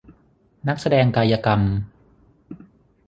[0.67, 1.61] นักแสดงกายกรรม